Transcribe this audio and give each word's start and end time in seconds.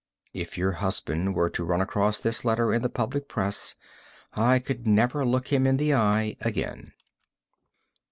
If 0.33 0.57
your 0.57 0.71
husband 0.71 1.35
were 1.35 1.51
to 1.51 1.63
run 1.63 1.79
across 1.79 2.17
this 2.17 2.43
letter 2.43 2.73
in 2.73 2.81
the 2.81 2.89
public 2.89 3.27
press 3.27 3.75
I 4.33 4.57
could 4.57 4.87
never 4.87 5.23
look 5.23 5.49
him 5.49 5.67
in 5.67 5.77
the 5.77 5.93
eye 5.93 6.37
again. 6.41 6.93